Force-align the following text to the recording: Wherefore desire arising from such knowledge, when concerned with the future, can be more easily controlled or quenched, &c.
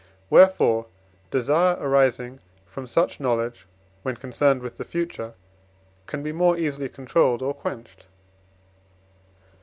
Wherefore 0.31 0.87
desire 1.29 1.77
arising 1.79 2.39
from 2.65 2.87
such 2.87 3.19
knowledge, 3.19 3.67
when 4.01 4.15
concerned 4.15 4.63
with 4.63 4.77
the 4.77 4.83
future, 4.83 5.35
can 6.07 6.23
be 6.23 6.31
more 6.31 6.57
easily 6.57 6.89
controlled 6.89 7.43
or 7.43 7.53
quenched, 7.53 8.07
&c. 8.07 9.57